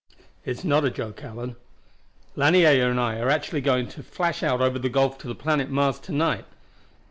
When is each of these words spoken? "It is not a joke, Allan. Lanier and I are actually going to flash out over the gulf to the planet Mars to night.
"It 0.45 0.49
is 0.57 0.65
not 0.65 0.83
a 0.83 0.89
joke, 0.89 1.23
Allan. 1.23 1.57
Lanier 2.35 2.89
and 2.89 2.99
I 2.99 3.19
are 3.19 3.29
actually 3.29 3.61
going 3.61 3.87
to 3.89 4.01
flash 4.01 4.41
out 4.41 4.59
over 4.59 4.79
the 4.79 4.89
gulf 4.89 5.19
to 5.19 5.27
the 5.27 5.35
planet 5.35 5.69
Mars 5.69 5.99
to 5.99 6.11
night. 6.11 6.45